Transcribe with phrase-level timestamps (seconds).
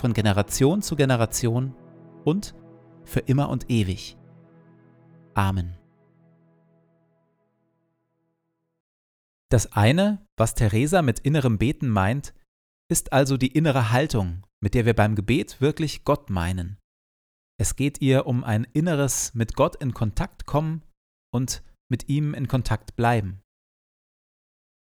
[0.00, 1.74] von Generation zu Generation
[2.24, 2.54] und
[3.04, 4.16] für immer und ewig.
[5.34, 5.76] Amen.
[9.50, 12.34] Das eine, was Theresa mit innerem Beten meint,
[12.88, 16.78] ist also die innere Haltung, mit der wir beim Gebet wirklich Gott meinen.
[17.58, 20.82] Es geht ihr um ein inneres mit Gott in Kontakt kommen
[21.32, 23.42] und mit ihm in Kontakt bleiben.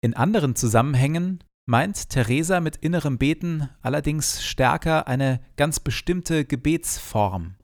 [0.00, 7.56] In anderen Zusammenhängen meint Theresa mit innerem Beten allerdings stärker eine ganz bestimmte Gebetsform,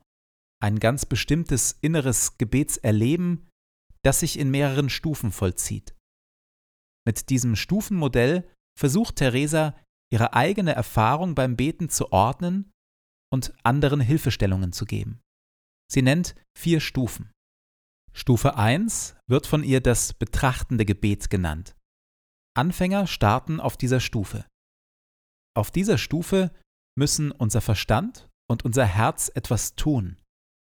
[0.61, 3.47] ein ganz bestimmtes inneres Gebetserleben,
[4.03, 5.95] das sich in mehreren Stufen vollzieht.
[7.05, 9.75] Mit diesem Stufenmodell versucht Theresa,
[10.11, 12.71] ihre eigene Erfahrung beim Beten zu ordnen
[13.31, 15.19] und anderen Hilfestellungen zu geben.
[15.91, 17.31] Sie nennt vier Stufen.
[18.13, 21.75] Stufe 1 wird von ihr das betrachtende Gebet genannt.
[22.59, 24.45] Anfänger starten auf dieser Stufe.
[25.55, 26.51] Auf dieser Stufe
[26.97, 30.17] müssen unser Verstand und unser Herz etwas tun.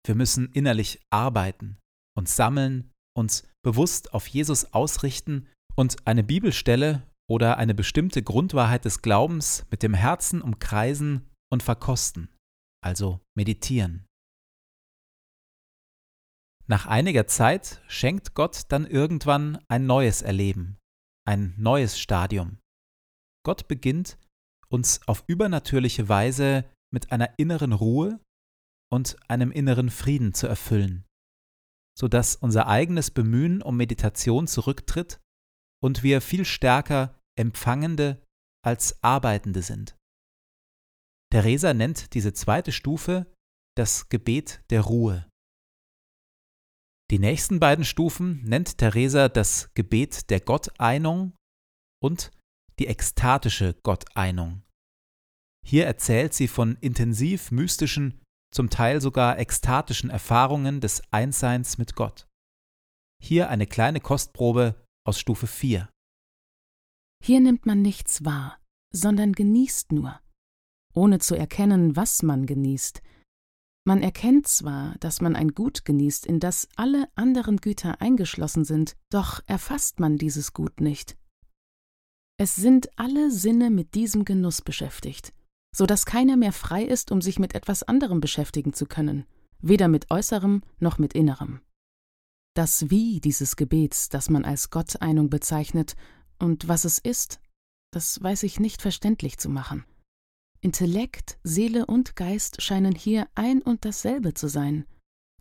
[0.07, 1.77] Wir müssen innerlich arbeiten,
[2.17, 9.03] uns sammeln, uns bewusst auf Jesus ausrichten und eine Bibelstelle oder eine bestimmte Grundwahrheit des
[9.03, 12.31] Glaubens mit dem Herzen umkreisen und verkosten,
[12.83, 14.07] also meditieren.
[16.67, 20.79] Nach einiger Zeit schenkt Gott dann irgendwann ein neues Erleben,
[21.27, 22.59] ein neues Stadium.
[23.45, 24.19] Gott beginnt,
[24.69, 28.21] uns auf übernatürliche Weise mit einer inneren Ruhe
[28.91, 31.05] und einem inneren Frieden zu erfüllen,
[31.99, 35.21] sodass unser eigenes Bemühen um Meditation zurücktritt
[35.83, 38.23] und wir viel stärker Empfangende
[38.65, 39.97] als Arbeitende sind.
[41.33, 43.27] Theresa nennt diese zweite Stufe
[43.75, 45.27] das Gebet der Ruhe.
[47.13, 51.35] Die nächsten beiden Stufen nennt Theresa das Gebet der Gotteinung
[52.03, 52.31] und
[52.79, 54.63] die ekstatische Gotteinung.
[55.63, 62.27] Hier erzählt sie von intensiv mystischen zum Teil sogar ekstatischen Erfahrungen des Einsseins mit Gott.
[63.23, 65.91] Hier eine kleine Kostprobe aus Stufe 4.
[67.23, 68.59] Hier nimmt man nichts wahr,
[68.91, 70.19] sondern genießt nur,
[70.95, 73.03] ohne zu erkennen, was man genießt.
[73.85, 78.97] Man erkennt zwar, dass man ein Gut genießt, in das alle anderen Güter eingeschlossen sind,
[79.11, 81.17] doch erfasst man dieses Gut nicht.
[82.39, 85.33] Es sind alle Sinne mit diesem Genuss beschäftigt,
[85.75, 89.27] so dass keiner mehr frei ist, um sich mit etwas anderem beschäftigen zu können,
[89.59, 91.61] weder mit äußerem noch mit innerem.
[92.55, 95.97] Das Wie dieses Gebets, das man als Gotteinung bezeichnet,
[96.39, 97.41] und was es ist,
[97.93, 99.85] das weiß ich nicht verständlich zu machen.
[100.63, 104.87] Intellekt, Seele und Geist scheinen hier ein und dasselbe zu sein,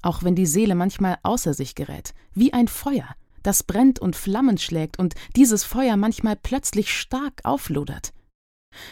[0.02, 4.58] auch wenn die Seele manchmal außer sich gerät, wie ein Feuer, das brennt und Flammen
[4.58, 8.14] schlägt und dieses Feuer manchmal plötzlich stark auflodert.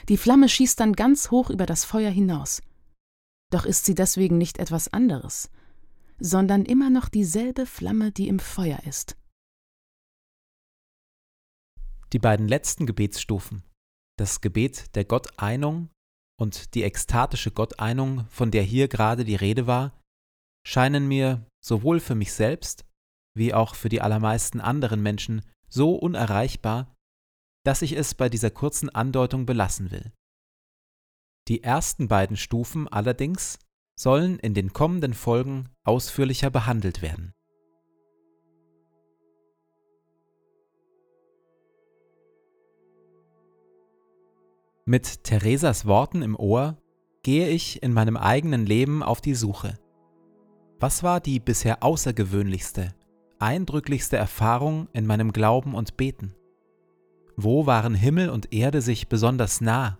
[0.07, 2.61] Die Flamme schießt dann ganz hoch über das Feuer hinaus.
[3.51, 5.49] Doch ist sie deswegen nicht etwas anderes,
[6.19, 9.17] sondern immer noch dieselbe Flamme, die im Feuer ist.
[12.13, 13.63] Die beiden letzten Gebetsstufen,
[14.17, 15.89] das Gebet der Gotteinung
[16.39, 19.99] und die ekstatische Gotteinung, von der hier gerade die Rede war,
[20.65, 22.85] scheinen mir sowohl für mich selbst
[23.35, 26.95] wie auch für die allermeisten anderen Menschen so unerreichbar,
[27.65, 30.11] dass ich es bei dieser kurzen Andeutung belassen will.
[31.47, 33.59] Die ersten beiden Stufen allerdings
[33.99, 37.33] sollen in den kommenden Folgen ausführlicher behandelt werden.
[44.89, 46.75] Mit Theresas Worten im Ohr
[47.21, 49.77] gehe ich in meinem eigenen Leben auf die Suche.
[50.79, 52.95] Was war die bisher außergewöhnlichste,
[53.37, 56.33] eindrücklichste Erfahrung in meinem Glauben und Beten?
[57.37, 59.99] Wo waren Himmel und Erde sich besonders nah